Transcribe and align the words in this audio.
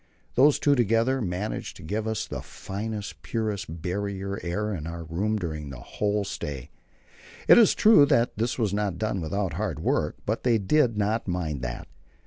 These 0.33 0.57
two 0.57 0.73
together 0.73 1.21
managed 1.21 1.77
to 1.77 1.83
give 1.83 2.07
us 2.07 2.25
the 2.25 2.41
finest, 2.41 3.21
purest 3.21 3.83
Barrier 3.83 4.39
air 4.41 4.73
in 4.73 4.87
our 4.87 5.03
room 5.03 5.37
during 5.37 5.69
the 5.69 5.77
whole 5.77 6.23
stay. 6.23 6.71
It 7.47 7.59
is 7.59 7.75
true 7.75 8.07
that 8.07 8.35
this 8.35 8.57
was 8.57 8.73
not 8.73 8.97
done 8.97 9.21
without 9.21 9.53
hard 9.53 9.77
work, 9.79 10.15
but 10.25 10.41
they 10.41 10.57
did 10.57 10.97
not 10.97 11.27
mind 11.27 11.61
that. 11.61 11.87